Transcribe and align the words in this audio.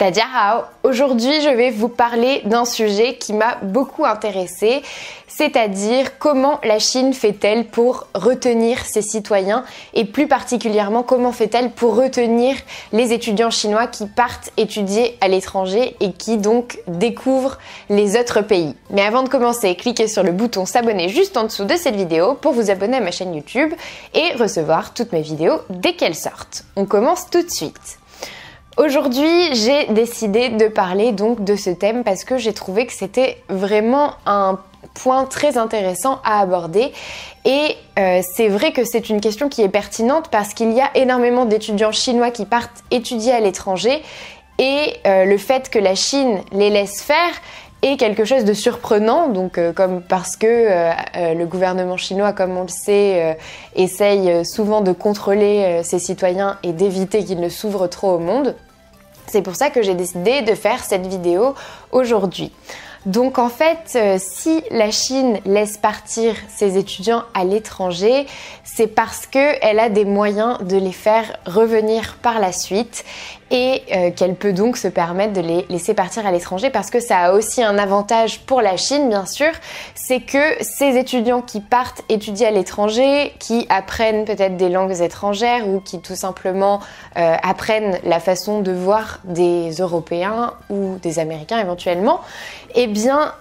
Hao. 0.00 0.64
Aujourd'hui, 0.84 1.40
je 1.40 1.48
vais 1.48 1.70
vous 1.70 1.88
parler 1.88 2.42
d'un 2.44 2.64
sujet 2.64 3.16
qui 3.16 3.32
m'a 3.32 3.56
beaucoup 3.62 4.04
intéressé, 4.04 4.82
c'est-à-dire 5.26 6.18
comment 6.18 6.60
la 6.62 6.78
Chine 6.78 7.12
fait-elle 7.12 7.66
pour 7.66 8.06
retenir 8.14 8.84
ses 8.84 9.02
citoyens 9.02 9.64
et 9.94 10.04
plus 10.04 10.28
particulièrement 10.28 11.02
comment 11.02 11.32
fait-elle 11.32 11.70
pour 11.70 11.96
retenir 11.96 12.56
les 12.92 13.12
étudiants 13.12 13.50
chinois 13.50 13.86
qui 13.86 14.06
partent 14.06 14.50
étudier 14.56 15.18
à 15.20 15.28
l'étranger 15.28 15.96
et 16.00 16.12
qui 16.12 16.38
donc 16.38 16.78
découvrent 16.86 17.58
les 17.90 18.16
autres 18.18 18.40
pays. 18.40 18.74
Mais 18.90 19.02
avant 19.02 19.22
de 19.22 19.28
commencer, 19.28 19.74
cliquez 19.74 20.06
sur 20.06 20.22
le 20.22 20.32
bouton 20.32 20.64
s'abonner 20.64 21.08
juste 21.08 21.36
en 21.36 21.44
dessous 21.44 21.64
de 21.64 21.76
cette 21.76 21.96
vidéo 21.96 22.34
pour 22.34 22.52
vous 22.52 22.70
abonner 22.70 22.98
à 22.98 23.00
ma 23.00 23.10
chaîne 23.10 23.34
YouTube 23.34 23.74
et 24.14 24.32
recevoir 24.34 24.94
toutes 24.94 25.12
mes 25.12 25.22
vidéos 25.22 25.60
dès 25.70 25.94
qu'elles 25.94 26.14
sortent. 26.14 26.64
On 26.76 26.84
commence 26.84 27.28
tout 27.30 27.42
de 27.42 27.50
suite. 27.50 27.97
Aujourd'hui, 28.78 29.56
j'ai 29.56 29.86
décidé 29.86 30.50
de 30.50 30.68
parler 30.68 31.10
donc 31.10 31.42
de 31.42 31.56
ce 31.56 31.70
thème 31.70 32.04
parce 32.04 32.22
que 32.22 32.38
j'ai 32.38 32.52
trouvé 32.52 32.86
que 32.86 32.92
c'était 32.92 33.42
vraiment 33.48 34.12
un 34.24 34.60
point 34.94 35.24
très 35.24 35.58
intéressant 35.58 36.20
à 36.22 36.38
aborder 36.38 36.92
et 37.44 37.76
euh, 37.98 38.20
c'est 38.36 38.46
vrai 38.46 38.70
que 38.70 38.84
c'est 38.84 39.10
une 39.10 39.20
question 39.20 39.48
qui 39.48 39.62
est 39.62 39.68
pertinente 39.68 40.28
parce 40.30 40.54
qu'il 40.54 40.70
y 40.70 40.80
a 40.80 40.96
énormément 40.96 41.44
d'étudiants 41.44 41.90
chinois 41.90 42.30
qui 42.30 42.46
partent 42.46 42.84
étudier 42.92 43.32
à 43.32 43.40
l'étranger 43.40 44.00
et 44.60 44.94
euh, 45.08 45.24
le 45.24 45.38
fait 45.38 45.70
que 45.70 45.80
la 45.80 45.96
Chine 45.96 46.38
les 46.52 46.70
laisse 46.70 47.02
faire 47.02 47.32
est 47.82 47.96
quelque 47.96 48.24
chose 48.24 48.44
de 48.44 48.52
surprenant, 48.52 49.28
donc 49.28 49.58
euh, 49.58 49.72
comme 49.72 50.02
parce 50.02 50.36
que 50.36 50.92
le 51.16 51.44
gouvernement 51.46 51.96
chinois, 51.96 52.32
comme 52.32 52.56
on 52.56 52.62
le 52.62 52.68
sait, 52.68 53.36
essaye 53.74 54.44
souvent 54.44 54.82
de 54.82 54.92
contrôler 54.92 55.80
ses 55.82 55.98
citoyens 55.98 56.58
et 56.62 56.72
d'éviter 56.72 57.24
qu'ils 57.24 57.40
ne 57.40 57.48
s'ouvrent 57.48 57.88
trop 57.88 58.12
au 58.12 58.18
monde. 58.18 58.54
C'est 59.28 59.42
pour 59.42 59.56
ça 59.56 59.70
que 59.70 59.82
j'ai 59.82 59.94
décidé 59.94 60.42
de 60.42 60.54
faire 60.54 60.82
cette 60.82 61.06
vidéo 61.06 61.54
aujourd'hui. 61.92 62.50
Donc 63.08 63.38
en 63.38 63.48
fait, 63.48 63.96
euh, 63.96 64.18
si 64.20 64.62
la 64.70 64.90
Chine 64.90 65.38
laisse 65.46 65.78
partir 65.78 66.34
ses 66.54 66.76
étudiants 66.76 67.22
à 67.32 67.42
l'étranger, 67.42 68.26
c'est 68.64 68.86
parce 68.86 69.24
qu'elle 69.24 69.78
a 69.78 69.88
des 69.88 70.04
moyens 70.04 70.58
de 70.58 70.76
les 70.76 70.92
faire 70.92 71.24
revenir 71.46 72.18
par 72.20 72.38
la 72.38 72.52
suite 72.52 73.06
et 73.50 73.82
euh, 73.94 74.10
qu'elle 74.10 74.34
peut 74.34 74.52
donc 74.52 74.76
se 74.76 74.88
permettre 74.88 75.32
de 75.32 75.40
les 75.40 75.64
laisser 75.70 75.94
partir 75.94 76.26
à 76.26 76.32
l'étranger 76.32 76.68
parce 76.68 76.90
que 76.90 77.00
ça 77.00 77.18
a 77.18 77.32
aussi 77.32 77.62
un 77.62 77.78
avantage 77.78 78.40
pour 78.40 78.60
la 78.60 78.76
Chine 78.76 79.08
bien 79.08 79.24
sûr, 79.24 79.50
c'est 79.94 80.20
que 80.20 80.62
ces 80.62 80.98
étudiants 80.98 81.40
qui 81.40 81.60
partent 81.60 82.02
étudier 82.10 82.46
à 82.46 82.50
l'étranger, 82.50 83.32
qui 83.38 83.66
apprennent 83.70 84.26
peut-être 84.26 84.58
des 84.58 84.68
langues 84.68 85.00
étrangères 85.00 85.66
ou 85.66 85.80
qui 85.80 86.00
tout 86.00 86.14
simplement 86.14 86.80
euh, 87.16 87.36
apprennent 87.42 87.98
la 88.04 88.20
façon 88.20 88.60
de 88.60 88.72
voir 88.72 89.20
des 89.24 89.70
Européens 89.70 90.52
ou 90.68 90.96
des 91.02 91.18
Américains 91.18 91.58
éventuellement, 91.58 92.20
eh 92.74 92.86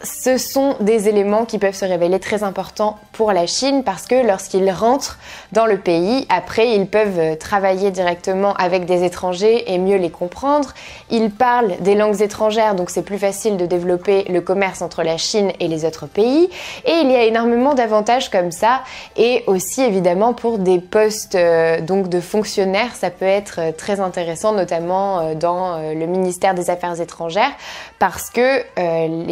ce 0.03 0.38
sont 0.38 0.75
des 0.80 1.08
éléments 1.08 1.45
qui 1.45 1.58
peuvent 1.58 1.75
se 1.75 1.86
révéler 1.86 2.19
très 2.19 2.44
importants 2.44 2.97
pour 3.13 3.31
la 3.31 3.47
Chine 3.47 3.83
parce 3.83 4.05
que 4.05 4.25
lorsqu'ils 4.25 4.69
rentrent 4.72 5.17
dans 5.52 5.66
le 5.66 5.77
pays, 5.77 6.25
après 6.30 6.75
ils 6.75 6.88
peuvent 6.88 7.38
travailler 7.38 7.91
directement 7.91 8.53
avec 8.53 8.86
des 8.86 9.03
étrangers 9.03 9.73
et 9.73 9.77
mieux 9.77 9.97
les 9.97 10.11
comprendre. 10.11 10.73
Ils 11.09 11.31
parlent 11.31 11.75
des 11.80 11.95
langues 11.95 12.22
étrangères, 12.22 12.75
donc 12.75 12.89
c'est 12.89 13.02
plus 13.02 13.17
facile 13.17 13.58
de 13.58 13.66
développer 13.66 14.23
le 14.30 14.41
commerce 14.41 14.81
entre 14.81 15.03
la 15.03 15.17
Chine 15.17 15.52
et 15.59 15.67
les 15.67 15.86
autres 15.86 16.08
pays. 16.08 16.49
Et 16.86 16.94
il 17.02 17.11
y 17.11 17.16
a 17.16 17.23
énormément 17.23 17.73
d'avantages 17.73 18.30
comme 18.30 18.52
ça. 18.52 18.81
Et 19.16 19.44
aussi 19.47 19.81
évidemment 19.81 20.33
pour 20.33 20.59
des 20.59 20.80
postes 20.80 21.36
euh, 21.36 21.81
donc 21.81 22.09
de 22.09 22.19
fonctionnaires, 22.19 22.95
ça 22.95 23.09
peut 23.09 23.25
être 23.25 23.59
euh, 23.59 23.71
très 23.71 23.99
intéressant, 23.99 24.53
notamment 24.53 25.19
euh, 25.19 25.36
dans 25.36 25.77
le 25.77 26.05
ministère 26.05 26.53
des 26.53 26.69
Affaires 26.69 26.99
étrangères, 26.99 27.52
parce 27.99 28.30
que 28.30 28.61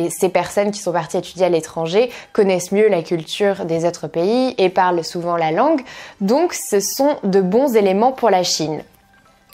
ces 0.09 0.29
personnes 0.29 0.71
qui 0.71 0.79
sont 0.79 0.91
parties 0.91 1.17
étudier 1.17 1.45
à 1.45 1.49
l'étranger 1.49 2.11
connaissent 2.33 2.71
mieux 2.71 2.87
la 2.87 3.03
culture 3.03 3.65
des 3.65 3.85
autres 3.85 4.07
pays 4.07 4.55
et 4.57 4.69
parlent 4.69 5.03
souvent 5.03 5.37
la 5.37 5.51
langue. 5.51 5.81
Donc 6.21 6.53
ce 6.53 6.79
sont 6.79 7.17
de 7.23 7.41
bons 7.41 7.75
éléments 7.75 8.11
pour 8.11 8.29
la 8.29 8.43
Chine. 8.43 8.83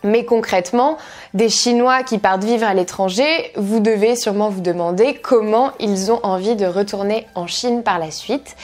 Mais 0.04 0.26
concrètement, 0.26 0.98
des 1.34 1.50
Chinois 1.50 2.04
qui 2.04 2.18
partent 2.18 2.44
vivre 2.44 2.66
à 2.66 2.74
l'étranger, 2.74 3.52
vous 3.56 3.80
devez 3.80 4.16
sûrement 4.16 4.50
vous 4.50 4.62
demander 4.62 5.14
comment 5.14 5.72
ils 5.80 6.12
ont 6.12 6.20
envie 6.24 6.56
de 6.56 6.66
retourner 6.66 7.28
en 7.36 7.46
Chine 7.46 7.84
par 7.84 8.00
la 8.00 8.10
suite. 8.10 8.56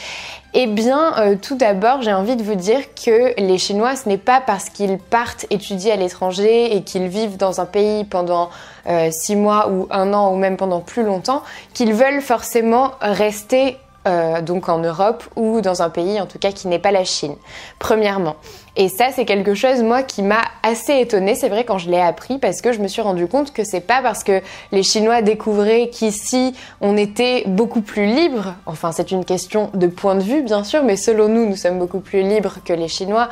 Eh 0.59 0.66
bien, 0.66 1.16
euh, 1.19 1.35
tout 1.40 1.56
d'abord, 1.56 2.01
j'ai 2.01 2.12
envie 2.12 2.35
de 2.35 2.41
vous 2.41 2.56
dire 2.56 2.79
que 2.95 3.40
les 3.40 3.59
Chinois, 3.59 3.95
ce 3.95 4.09
n'est 4.09 4.18
pas 4.18 4.41
parce 4.41 4.69
qu'ils 4.69 4.97
partent 4.97 5.45
étudier 5.51 5.91
à 5.91 5.97
l'étranger 5.97 6.75
et 6.75 6.81
qu'ils 6.81 7.09
vivent 7.09 7.38
dans 7.38 7.62
un 7.62 7.68
pays 7.68 8.06
pendant 8.06 8.50
euh, 8.88 9.12
six 9.12 9.35
mois 9.35 9.69
ou 9.69 9.85
un 9.91 10.16
an 10.16 10.34
ou 10.34 10.35
même 10.35 10.57
pendant 10.57 10.79
plus 10.79 11.03
longtemps 11.03 11.44
qu'ils 11.75 11.94
veulent 11.94 12.22
forcément 12.22 12.94
rester 13.01 13.78
euh, 14.07 14.41
donc 14.41 14.69
en 14.69 14.79
Europe 14.79 15.23
ou 15.35 15.62
dans 15.62 15.81
un 15.81 15.90
pays 15.90 16.19
en 16.19 16.25
tout 16.25 16.40
cas 16.40 16.51
qui 16.51 16.68
n'est 16.68 16.79
pas 16.79 16.91
la 16.91 17.03
Chine, 17.03 17.35
premièrement. 17.78 18.35
Et 18.79 18.90
ça, 18.90 19.06
c'est 19.12 19.25
quelque 19.25 19.56
chose, 19.56 19.81
moi, 19.81 20.03
qui 20.03 20.22
m'a 20.22 20.41
assez 20.62 21.00
étonnée, 21.00 21.34
c'est 21.34 21.50
vrai, 21.50 21.63
quand 21.63 21.79
je 21.79 21.90
l'ai 21.90 22.00
appris, 22.00 22.38
parce 22.38 22.62
que 22.62 22.72
je 22.72 22.79
me 22.79 22.88
suis 22.88 23.01
rendu 23.01 23.25
compte 23.25 23.51
que 23.51 23.63
c'est 23.63 23.81
pas 23.81 24.03
parce 24.03 24.23
que 24.23 24.40
les 24.72 24.84
Chinois 24.84 25.23
découvraient 25.23 25.90
qu'ici, 25.90 26.53
on 26.79 26.95
était 26.95 27.44
beaucoup 27.47 27.81
plus 27.81 28.06
libre. 28.06 28.53
Enfin, 28.68 28.91
c'est 28.91 29.09
une 29.09 29.25
question 29.25 29.72
de 29.73 29.88
point 29.88 30.13
de 30.13 30.22
vue, 30.22 30.44
bien 30.44 30.63
sûr, 30.63 30.84
mais 30.84 30.95
selon 30.95 31.28
nous, 31.28 31.47
nous 31.47 31.56
sommes 31.56 31.79
beaucoup 31.79 32.01
plus 32.01 32.22
libres 32.22 32.57
que 32.63 32.74
les 32.74 32.88
Chinois. 32.88 33.29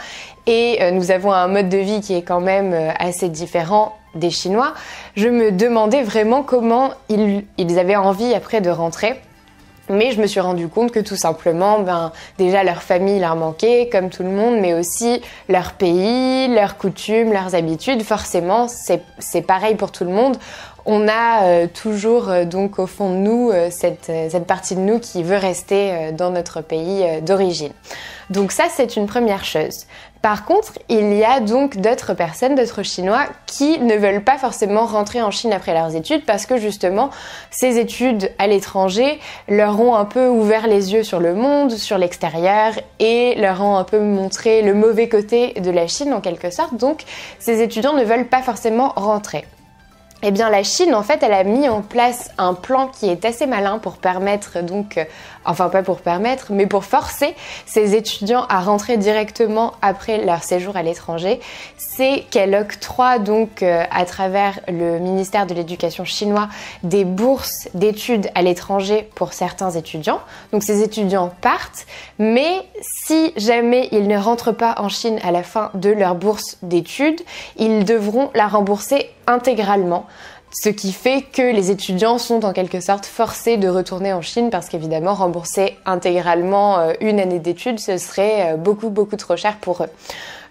Et 0.47 0.79
euh, 0.81 0.89
nous 0.89 1.11
avons 1.11 1.31
un 1.31 1.47
mode 1.47 1.69
de 1.69 1.77
vie 1.77 2.01
qui 2.01 2.15
est 2.15 2.23
quand 2.23 2.41
même 2.41 2.73
euh, 2.73 2.89
assez 2.97 3.29
différent 3.29 3.95
des 4.15 4.31
Chinois. 4.31 4.73
Je 5.15 5.29
me 5.29 5.51
demandais 5.51 6.01
vraiment 6.01 6.41
comment 6.41 6.89
ils, 7.07 7.43
ils 7.59 7.77
avaient 7.77 7.95
envie 7.95 8.33
après 8.33 8.61
de 8.61 8.71
rentrer. 8.71 9.21
Mais 9.89 10.11
je 10.11 10.21
me 10.21 10.27
suis 10.27 10.39
rendu 10.39 10.67
compte 10.67 10.91
que 10.91 10.99
tout 10.99 11.15
simplement, 11.15 11.79
ben, 11.79 12.11
déjà 12.37 12.63
leur 12.63 12.81
famille 12.81 13.19
leur 13.19 13.35
manquait, 13.35 13.89
comme 13.91 14.09
tout 14.09 14.23
le 14.23 14.29
monde, 14.29 14.59
mais 14.59 14.73
aussi 14.73 15.21
leur 15.47 15.73
pays, 15.73 16.47
leurs 16.47 16.77
coutumes, 16.77 17.31
leurs 17.31 17.53
habitudes. 17.55 18.01
Forcément, 18.01 18.67
c'est 18.67 19.41
pareil 19.41 19.75
pour 19.75 19.91
tout 19.91 20.03
le 20.03 20.11
monde 20.11 20.37
on 20.85 21.07
a 21.07 21.43
euh, 21.43 21.67
toujours 21.67 22.29
euh, 22.29 22.45
donc 22.45 22.79
au 22.79 22.87
fond 22.87 23.09
de 23.09 23.17
nous 23.17 23.49
euh, 23.51 23.69
cette, 23.71 24.05
cette, 24.05 24.45
partie 24.45 24.75
de 24.75 24.81
nous 24.81 24.99
qui 24.99 25.23
veut 25.23 25.37
rester 25.37 26.11
dans 26.11 26.29
notre 26.29 26.61
pays 26.61 27.03
d'origine. 27.21 27.71
Donc 28.29 28.51
ça 28.51 28.65
c'est 28.69 28.95
une 28.95 29.07
première 29.07 29.43
chose. 29.43 29.85
Par 30.25 30.43
contre, 30.43 30.79
il 30.89 31.13
y 31.13 31.23
a 31.23 31.39
donc 31.39 31.77
d'autres 31.77 32.15
personnes, 32.15 32.55
d'autres 32.55 32.81
Chinois 32.81 33.27
qui 33.45 33.77
ne 33.77 33.93
veulent 33.95 34.23
pas 34.23 34.39
forcément 34.39 34.87
rentrer 34.87 35.21
en 35.21 35.29
Chine 35.29 35.53
après 35.53 35.75
leurs 35.75 35.95
études 35.95 36.25
parce 36.25 36.47
que 36.47 36.57
justement 36.57 37.11
ces 37.51 37.77
études 37.77 38.31
à 38.39 38.47
l'étranger 38.47 39.19
leur 39.47 39.79
ont 39.79 39.93
un 39.93 40.05
peu 40.05 40.27
ouvert 40.27 40.65
les 40.65 40.93
yeux 40.93 41.03
sur 41.03 41.19
le 41.19 41.35
monde, 41.35 41.73
sur 41.73 41.99
l'extérieur 41.99 42.73
et 42.97 43.35
leur 43.35 43.61
ont 43.61 43.75
un 43.75 43.83
peu 43.83 43.99
montré 43.99 44.63
le 44.63 44.73
mauvais 44.73 45.09
côté 45.09 45.53
de 45.59 45.69
la 45.69 45.85
Chine 45.85 46.11
en 46.11 46.21
quelque 46.21 46.49
sorte. 46.49 46.75
Donc 46.75 47.03
ces 47.37 47.61
étudiants 47.61 47.93
ne 47.93 48.03
veulent 48.03 48.27
pas 48.27 48.41
forcément 48.41 48.93
rentrer. 48.95 49.45
Eh 50.27 50.31
bien, 50.31 50.49
la 50.49 50.63
Chine, 50.63 50.95
en 50.95 51.03
fait, 51.03 51.21
elle 51.21 51.33
a 51.33 51.43
mis 51.43 51.69
en 51.69 51.83
place 51.83 52.31
un 52.39 52.55
plan 52.55 52.87
qui 52.87 53.07
est 53.09 53.25
assez 53.25 53.45
malin 53.45 53.77
pour 53.77 53.97
permettre, 53.97 54.63
donc, 54.63 54.97
euh, 54.97 55.03
enfin 55.45 55.69
pas 55.69 55.83
pour 55.83 56.01
permettre, 56.01 56.47
mais 56.49 56.65
pour 56.65 56.83
forcer 56.83 57.35
ses 57.67 57.93
étudiants 57.93 58.47
à 58.49 58.61
rentrer 58.61 58.97
directement 58.97 59.73
après 59.83 60.25
leur 60.25 60.41
séjour 60.41 60.77
à 60.77 60.81
l'étranger. 60.81 61.39
C'est 61.77 62.23
qu'elle 62.31 62.55
octroie 62.55 63.19
donc 63.19 63.61
euh, 63.61 63.83
à 63.91 64.03
travers 64.05 64.59
le 64.67 64.97
ministère 64.97 65.45
de 65.45 65.53
l'Éducation 65.53 66.05
chinois 66.05 66.49
des 66.81 67.05
bourses 67.05 67.69
d'études 67.75 68.31
à 68.33 68.41
l'étranger 68.41 69.07
pour 69.13 69.31
certains 69.31 69.69
étudiants. 69.69 70.21
Donc, 70.51 70.63
ces 70.63 70.81
étudiants 70.81 71.31
partent, 71.41 71.85
mais 72.17 72.63
si 72.81 73.31
jamais 73.37 73.89
ils 73.91 74.07
ne 74.07 74.17
rentrent 74.17 74.53
pas 74.53 74.73
en 74.79 74.89
Chine 74.89 75.19
à 75.23 75.29
la 75.29 75.43
fin 75.43 75.69
de 75.75 75.91
leur 75.91 76.15
bourse 76.15 76.57
d'études, 76.63 77.21
ils 77.57 77.85
devront 77.85 78.31
la 78.33 78.47
rembourser 78.47 79.11
intégralement. 79.27 80.05
Ce 80.51 80.69
qui 80.69 80.93
fait 80.93 81.21
que 81.21 81.41
les 81.41 81.69
étudiants 81.69 82.17
sont 82.17 82.45
en 82.45 82.53
quelque 82.53 82.79
sorte 82.79 83.05
forcés 83.05 83.57
de 83.57 83.67
retourner 83.67 84.13
en 84.13 84.21
Chine 84.21 84.49
parce 84.49 84.69
qu'évidemment 84.69 85.13
rembourser 85.13 85.77
intégralement 85.85 86.79
euh, 86.79 86.93
une 87.01 87.19
année 87.19 87.39
d'études, 87.39 87.79
ce 87.79 87.97
serait 87.97 88.53
euh, 88.53 88.57
beaucoup 88.57 88.89
beaucoup 88.89 89.17
trop 89.17 89.35
cher 89.35 89.57
pour 89.57 89.83
eux. 89.83 89.89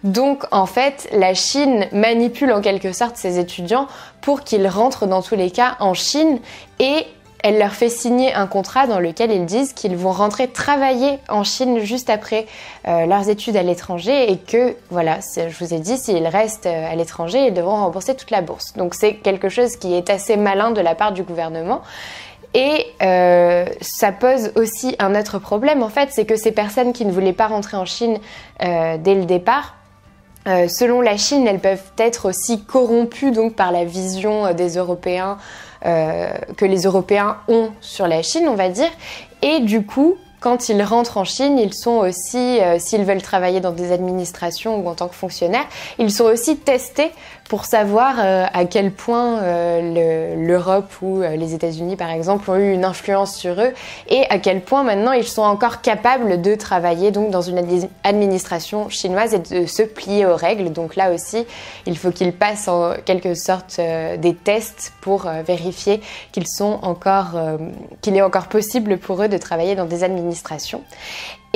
Donc 0.02 0.44
en 0.50 0.66
fait, 0.66 1.08
la 1.12 1.32
Chine 1.32 1.86
manipule 1.92 2.52
en 2.52 2.60
quelque 2.60 2.92
sorte 2.92 3.16
ses 3.16 3.38
étudiants 3.38 3.88
pour 4.20 4.42
qu'ils 4.42 4.68
rentrent 4.68 5.06
dans 5.06 5.22
tous 5.22 5.36
les 5.36 5.50
cas 5.50 5.76
en 5.80 5.94
Chine 5.94 6.38
et 6.78 7.06
elle 7.44 7.58
leur 7.58 7.74
fait 7.74 7.90
signer 7.90 8.32
un 8.32 8.46
contrat 8.46 8.86
dans 8.86 8.98
lequel 8.98 9.30
ils 9.30 9.44
disent 9.44 9.74
qu'ils 9.74 9.98
vont 9.98 10.12
rentrer 10.12 10.48
travailler 10.48 11.18
en 11.28 11.44
Chine 11.44 11.78
juste 11.80 12.08
après 12.08 12.46
euh, 12.88 13.04
leurs 13.04 13.28
études 13.28 13.54
à 13.58 13.62
l'étranger 13.62 14.32
et 14.32 14.38
que, 14.38 14.74
voilà, 14.88 15.18
je 15.36 15.54
vous 15.62 15.74
ai 15.74 15.78
dit, 15.78 15.98
s'ils 15.98 16.26
restent 16.26 16.64
euh, 16.64 16.90
à 16.90 16.96
l'étranger, 16.96 17.48
ils 17.48 17.52
devront 17.52 17.76
rembourser 17.76 18.16
toute 18.16 18.30
la 18.30 18.40
bourse. 18.40 18.72
Donc 18.78 18.94
c'est 18.94 19.16
quelque 19.16 19.50
chose 19.50 19.76
qui 19.76 19.92
est 19.92 20.08
assez 20.08 20.38
malin 20.38 20.70
de 20.70 20.80
la 20.80 20.94
part 20.94 21.12
du 21.12 21.22
gouvernement. 21.22 21.82
Et 22.54 22.86
euh, 23.02 23.66
ça 23.82 24.10
pose 24.10 24.52
aussi 24.56 24.96
un 24.98 25.14
autre 25.14 25.38
problème, 25.38 25.82
en 25.82 25.90
fait, 25.90 26.08
c'est 26.12 26.24
que 26.24 26.36
ces 26.36 26.52
personnes 26.52 26.94
qui 26.94 27.04
ne 27.04 27.12
voulaient 27.12 27.34
pas 27.34 27.48
rentrer 27.48 27.76
en 27.76 27.84
Chine 27.84 28.20
dès 28.60 29.14
le 29.14 29.24
départ, 29.26 29.74
selon 30.46 31.00
la 31.00 31.16
Chine, 31.16 31.48
elles 31.48 31.58
peuvent 31.58 31.90
être 31.98 32.28
aussi 32.28 32.62
corrompues 32.62 33.32
donc 33.32 33.54
par 33.54 33.72
la 33.72 33.84
vision 33.84 34.54
des 34.54 34.76
Européens 34.76 35.36
que 35.84 36.64
les 36.64 36.82
Européens 36.82 37.36
ont 37.48 37.70
sur 37.80 38.06
la 38.06 38.22
Chine, 38.22 38.48
on 38.48 38.54
va 38.54 38.68
dire. 38.70 38.90
Et 39.42 39.60
du 39.60 39.84
coup, 39.84 40.16
quand 40.44 40.68
ils 40.68 40.82
rentrent 40.82 41.16
en 41.16 41.24
Chine, 41.24 41.58
ils 41.58 41.72
sont 41.72 41.96
aussi, 41.96 42.60
euh, 42.60 42.78
s'ils 42.78 43.04
veulent 43.04 43.22
travailler 43.22 43.60
dans 43.60 43.72
des 43.72 43.92
administrations 43.92 44.78
ou 44.78 44.86
en 44.90 44.94
tant 44.94 45.08
que 45.08 45.14
fonctionnaires, 45.14 45.64
ils 45.98 46.12
sont 46.12 46.24
aussi 46.24 46.58
testés 46.58 47.12
pour 47.48 47.64
savoir 47.64 48.16
euh, 48.18 48.46
à 48.52 48.64
quel 48.64 48.90
point 48.90 49.42
euh, 49.42 50.34
l'Europe 50.36 50.90
ou 51.02 51.20
les 51.20 51.54
États-Unis, 51.54 51.96
par 51.96 52.10
exemple, 52.10 52.50
ont 52.50 52.56
eu 52.56 52.72
une 52.72 52.84
influence 52.84 53.36
sur 53.36 53.60
eux 53.60 53.72
et 54.08 54.24
à 54.30 54.38
quel 54.38 54.60
point 54.62 54.82
maintenant 54.82 55.12
ils 55.12 55.26
sont 55.26 55.42
encore 55.42 55.80
capables 55.80 56.40
de 56.40 56.54
travailler 56.54 57.10
donc 57.10 57.30
dans 57.30 57.42
une 57.42 57.88
administration 58.02 58.88
chinoise 58.88 59.34
et 59.34 59.38
de 59.38 59.66
se 59.66 59.82
plier 59.82 60.26
aux 60.26 60.36
règles. 60.36 60.72
Donc 60.72 60.96
là 60.96 61.12
aussi, 61.12 61.46
il 61.86 61.98
faut 61.98 62.10
qu'ils 62.10 62.32
passent 62.32 62.68
en 62.68 62.94
quelque 63.04 63.34
sorte 63.34 63.78
des 63.78 64.34
tests 64.34 64.92
pour 65.00 65.28
vérifier 65.46 66.00
qu'ils 66.32 66.48
sont 66.48 66.78
encore, 66.82 67.32
qu'il 68.00 68.16
est 68.16 68.22
encore 68.22 68.48
possible 68.48 68.98
pour 68.98 69.22
eux 69.22 69.28
de 69.28 69.38
travailler 69.38 69.74
dans 69.74 69.86
des 69.86 70.04
administrations 70.04 70.82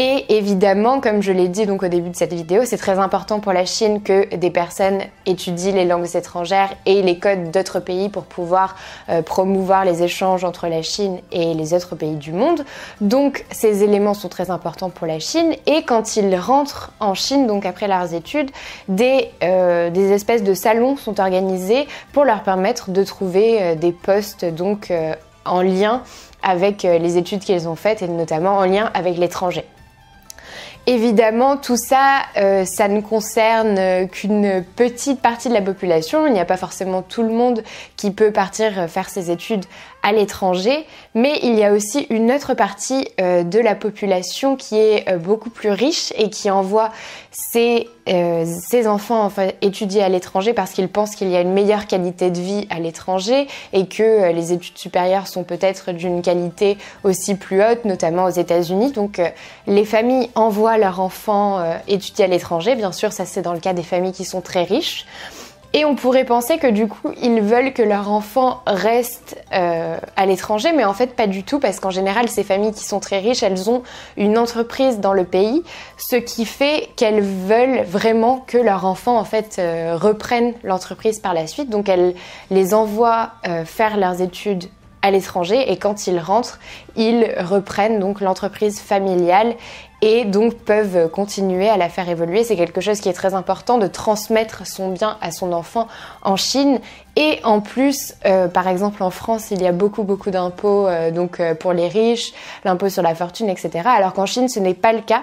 et 0.00 0.37
évidemment, 0.37 1.00
comme 1.00 1.23
je 1.23 1.32
l'ai 1.32 1.49
dit 1.49 1.67
donc 1.67 1.82
au 1.82 1.88
début 1.88 2.11
de 2.11 2.14
cette 2.14 2.32
vidéo, 2.32 2.62
c'est 2.64 2.76
très 2.76 3.00
important 3.00 3.40
pour 3.40 3.52
la 3.52 3.67
Chine 3.67 4.00
que 4.00 4.32
des 4.37 4.50
personnes 4.50 5.00
étudient 5.26 5.75
les 5.79 5.85
langues 5.85 6.15
étrangères 6.15 6.71
et 6.87 7.03
les 7.03 7.19
codes 7.19 7.51
d'autres 7.51 7.81
pays 7.81 8.09
pour 8.09 8.25
pouvoir 8.25 8.77
euh, 9.09 9.23
promouvoir 9.23 9.85
les 9.85 10.03
échanges 10.03 10.45
entre 10.45 10.67
la 10.67 10.83
Chine 10.83 11.19
et 11.33 11.55
les 11.55 11.73
autres 11.73 11.95
pays 11.97 12.17
du 12.17 12.33
monde. 12.33 12.65
Donc 13.01 13.45
ces 13.51 13.83
éléments 13.83 14.15
sont 14.15 14.29
très 14.29 14.51
importants 14.51 14.91
pour 14.91 15.07
la 15.07 15.19
Chine 15.19 15.55
et 15.67 15.85
quand 15.85 16.17
ils 16.17 16.35
rentrent 16.37 16.93
en 17.01 17.15
Chine, 17.15 17.47
donc 17.47 17.65
après 17.65 17.89
leurs 17.89 18.13
études, 18.13 18.51
des, 18.89 19.29
euh, 19.43 19.91
des 19.91 20.13
espèces 20.13 20.43
de 20.43 20.55
salons 20.55 20.97
sont 20.97 21.21
organisés 21.21 21.87
pour 22.13 22.25
leur 22.25 22.43
permettre 22.43 22.91
de 22.91 23.05
trouver 23.05 23.63
euh, 23.63 23.75
des 23.75 23.93
postes 23.93 24.45
donc 24.45 24.93
en 25.45 25.63
lien 25.63 26.03
avec 26.43 26.83
les 26.83 27.17
études 27.17 27.45
qu'elles 27.45 27.69
ont 27.69 27.77
faites 27.77 28.03
et 28.03 28.09
notamment 28.09 28.59
en 28.59 28.65
lien 28.65 28.91
avec 28.95 29.17
l'étranger. 29.17 29.65
Évidemment, 30.90 31.58
tout 31.58 31.76
ça, 31.76 32.23
euh, 32.38 32.64
ça 32.64 32.88
ne 32.88 33.02
concerne 33.02 33.76
euh, 33.79 34.06
qu'une 34.06 34.64
petite 34.75 35.20
partie 35.20 35.50
de 35.50 35.52
la 35.52 35.61
population. 35.61 36.26
Il 36.26 36.32
n'y 36.32 36.40
a 36.40 36.46
pas 36.46 36.56
forcément 36.56 37.02
tout 37.02 37.23
le 37.23 37.29
monde 37.29 37.62
qui 37.96 38.11
peut 38.11 38.32
partir 38.32 38.88
faire 38.88 39.11
ses 39.11 39.31
études 39.31 39.67
à 40.03 40.12
l'étranger, 40.12 40.87
mais 41.15 41.41
il 41.43 41.56
y 41.56 41.65
a 41.65 41.73
aussi 41.73 42.06
une 42.09 42.31
autre 42.31 42.55
partie 42.55 43.09
euh, 43.21 43.43
de 43.43 43.59
la 43.59 43.75
population 43.75 44.55
qui 44.55 44.77
est 44.77 45.09
euh, 45.09 45.19
beaucoup 45.19 45.50
plus 45.50 45.71
riche 45.71 46.12
et 46.17 46.31
qui 46.31 46.50
envoie 46.50 46.91
ses, 47.33 47.89
euh, 48.09 48.45
enfants 48.87 49.31
étudier 49.61 50.03
à 50.03 50.09
l'étranger 50.09 50.53
parce 50.53 50.71
qu'ils 50.71 50.89
pensent 50.89 51.17
qu'il 51.17 51.29
y 51.29 51.37
a 51.37 51.41
une 51.41 51.53
meilleure 51.53 51.87
qualité 51.87 52.31
de 52.31 52.39
vie 52.39 52.67
à 52.71 52.79
l'étranger 52.79 53.49
et 53.73 53.87
que 53.87 54.33
les 54.33 54.53
études 54.53 54.79
supérieures 54.79 55.27
sont 55.27 55.43
peut-être 55.43 55.93
d'une 55.93 56.23
qualité 56.23 56.79
aussi 57.03 57.35
plus 57.35 57.61
haute, 57.62 57.85
notamment 57.85 58.25
aux 58.25 58.31
États-Unis. 58.31 58.93
Donc 58.93 59.21
les 59.67 59.85
familles 59.85 60.31
envoient 60.37 60.79
leurs 60.79 61.00
enfants 61.00 61.62
étudier 61.87 62.25
à 62.25 62.29
l'étranger. 62.29 62.77
Bien 62.77 62.93
sûr, 62.93 63.12
ça 63.12 63.27
c'est 63.27 63.43
dans 63.43 63.53
le 63.53 63.61
cas 63.61 63.75
des 63.75 63.83
familles 63.83 64.12
qui 64.12 64.25
sont 64.25 64.41
très 64.41 64.62
riches. 64.62 65.05
Et 65.75 65.85
on 65.85 65.94
pourrait 65.94 66.25
penser 66.25 66.56
que 66.56 66.67
du 66.67 66.88
coup, 66.88 67.11
ils 67.23 67.43
veulent 67.43 67.75
que 67.75 67.82
leur 67.82 68.11
enfant 68.11 68.62
reste 68.67 69.37
euh, 69.53 69.99
à 70.17 70.26
l'étranger, 70.26 70.73
mais 70.73 70.85
en 70.85 70.94
fait 70.94 71.15
pas 71.15 71.26
du 71.26 71.43
tout, 71.43 71.61
parce 71.61 71.79
qu'en 71.79 71.91
général, 71.91 72.29
ces 72.29 72.43
familles 72.43 72.73
qui 72.73 72.85
sont 72.85 73.00
très 73.00 73.19
riches, 73.19 73.43
elles 73.43 73.69
ont 73.69 73.82
une 74.17 74.38
entreprise 74.38 74.99
dans 74.99 75.12
le 75.12 75.25
pays, 75.25 75.62
ce 75.99 76.17
qui 76.17 76.47
fait 76.47 76.88
qu'elles 76.97 77.20
veulent 77.20 77.82
vraiment 77.82 78.44
que 78.47 78.56
leur 78.56 78.87
enfant 78.87 79.19
en 79.19 79.26
euh, 79.59 79.97
reprenne 79.97 80.55
l'entreprise 80.65 81.20
par 81.20 81.35
la 81.35 81.47
suite. 81.47 81.69
Donc 81.69 81.88
elles 81.88 82.14
les 82.50 82.73
envoient 82.73 83.32
euh, 83.47 83.64
faire 83.67 83.99
leurs 83.99 84.23
études 84.23 84.64
à 85.03 85.11
l'étranger 85.11 85.71
et 85.71 85.77
quand 85.77 86.06
ils 86.06 86.19
rentrent, 86.19 86.59
ils 86.97 87.27
reprennent 87.39 88.00
donc 88.00 88.21
l'entreprise 88.21 88.81
familiale 88.81 89.55
et 90.00 90.25
donc 90.25 90.55
peuvent 90.55 91.11
continuer 91.11 91.69
à 91.69 91.77
la 91.77 91.89
faire 91.89 92.09
évoluer. 92.09 92.45
C'est 92.45 92.56
quelque 92.56 92.81
chose 92.81 93.00
qui 93.00 93.09
est 93.09 93.15
très 93.15 93.35
important 93.35 93.79
de 93.79 93.87
transmettre 93.87 94.67
son 94.67 94.93
bien 94.93 95.17
à 95.21 95.31
son 95.33 95.53
enfant 95.53 95.89
en 96.23 96.37
Chine. 96.37 96.81
Et 97.17 97.41
en 97.43 97.61
plus, 97.61 98.15
euh, 98.25 98.47
par 98.47 98.69
exemple 98.69 99.03
en 99.03 99.11
France, 99.11 99.50
il 99.50 99.61
y 99.61 99.67
a 99.67 99.73
beaucoup 99.73 100.05
beaucoup 100.05 100.31
d'impôts 100.31 100.87
euh, 100.87 101.11
donc 101.11 101.41
euh, 101.41 101.55
pour 101.55 101.73
les 101.73 101.89
riches, 101.89 102.33
l'impôt 102.65 102.89
sur 102.89 103.03
la 103.03 103.15
fortune, 103.15 103.49
etc. 103.49 103.89
Alors 103.97 104.12
qu'en 104.12 104.27
Chine, 104.27 104.49
ce 104.49 104.61
n'est 104.61 104.75
pas 104.75 104.93
le 104.93 105.00
cas. 105.00 105.23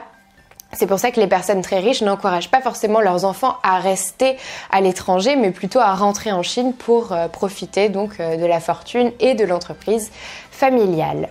C'est 0.75 0.87
pour 0.87 0.99
ça 0.99 1.11
que 1.11 1.19
les 1.19 1.27
personnes 1.27 1.61
très 1.61 1.79
riches 1.79 2.01
n'encouragent 2.01 2.51
pas 2.51 2.61
forcément 2.61 2.99
leurs 2.99 3.25
enfants 3.25 3.55
à 3.63 3.79
rester 3.79 4.37
à 4.71 4.81
l'étranger, 4.81 5.35
mais 5.35 5.51
plutôt 5.51 5.79
à 5.79 5.93
rentrer 5.95 6.31
en 6.31 6.43
Chine 6.43 6.73
pour 6.73 7.15
profiter 7.31 7.89
donc 7.89 8.17
de 8.19 8.45
la 8.45 8.59
fortune 8.59 9.11
et 9.19 9.33
de 9.35 9.45
l'entreprise 9.45 10.11
familiale. 10.51 11.29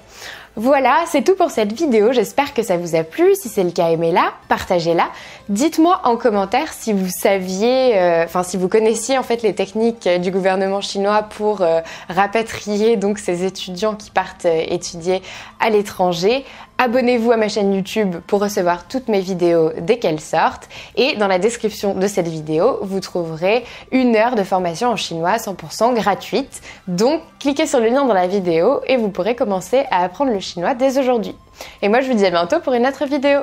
Voilà, 0.57 1.03
c'est 1.09 1.23
tout 1.23 1.35
pour 1.35 1.51
cette 1.51 1.73
vidéo. 1.73 2.13
J'espère 2.13 2.55
que 2.55 2.63
ça 2.63 2.77
vous 2.77 2.95
a 2.95 3.03
plu. 3.03 3.35
Si 3.35 3.49
c'est 3.49 3.65
le 3.65 3.73
cas, 3.73 3.89
aimez-la, 3.89 4.35
partagez-la. 4.49 5.09
Dites-moi 5.49 6.01
en 6.05 6.17
commentaire 6.17 6.73
si 6.73 6.93
vous 6.93 7.09
saviez, 7.09 7.99
euh, 7.99 8.25
enfin 8.25 8.45
si 8.45 8.57
vous 8.57 8.69
connaissiez 8.69 9.19
en 9.19 9.25
fait 9.25 9.43
les 9.43 9.53
techniques 9.53 10.09
du 10.09 10.31
gouvernement 10.31 10.81
chinois 10.81 11.25
pour 11.25 11.63
euh, 11.63 11.81
rapatrier 12.09 12.97
donc 12.97 13.19
ces 13.19 13.45
étudiants 13.45 13.97
qui 13.97 14.13
partent 14.13 14.45
euh, 14.45 14.65
étudier 14.69 15.23
à 15.59 15.71
l'étranger. 15.71 16.45
Abonnez-vous 16.85 17.33
à 17.33 17.39
ma 17.39 17.49
chaîne 17.49 17.73
YouTube 17.73 18.17
pour 18.27 18.43
recevoir 18.43 18.87
toutes 18.87 19.09
mes 19.09 19.21
vidéos 19.21 19.71
dès 19.81 19.99
qu'elles 19.99 20.21
sortent. 20.21 20.69
Et 20.97 21.17
dans 21.17 21.29
la 21.29 21.39
description 21.39 21.95
de 21.95 22.07
cette 22.07 22.29
vidéo, 22.29 22.79
vous 22.83 23.01
trouverez 23.01 23.65
une 23.91 24.15
heure 24.17 24.35
de 24.35 24.43
formation 24.43 24.91
en 24.91 24.97
chinois 24.97 25.37
100% 25.37 25.95
gratuite. 25.95 26.61
Donc, 26.87 27.23
cliquez 27.41 27.67
sur 27.67 27.81
le 27.81 27.87
lien 27.87 28.05
dans 28.05 28.13
la 28.13 28.27
vidéo 28.27 28.83
et 28.87 28.99
vous 28.99 29.09
pourrez 29.09 29.35
commencer 29.35 29.87
à 29.91 30.05
apprendre 30.05 30.31
le 30.31 30.41
chinois 30.41 30.75
dès 30.75 30.99
aujourd'hui. 30.99 31.35
Et 31.81 31.89
moi, 31.89 32.03
je 32.03 32.11
vous 32.11 32.19
dis 32.19 32.27
à 32.27 32.31
bientôt 32.31 32.61
pour 32.61 32.75
une 32.75 32.87
autre 32.87 33.07
vidéo. 33.07 33.41